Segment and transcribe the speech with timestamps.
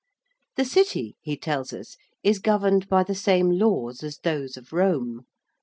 [0.57, 5.27] ]The City, he tells us, is governed by the same laws as those of Rome.